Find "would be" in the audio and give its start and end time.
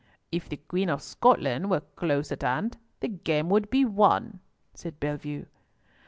3.49-3.85